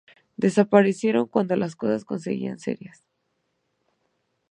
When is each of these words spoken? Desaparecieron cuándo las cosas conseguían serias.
Desaparecieron 0.35 1.27
cuándo 1.27 1.55
las 1.55 1.75
cosas 1.75 2.05
conseguían 2.05 2.57
serias. 2.57 3.03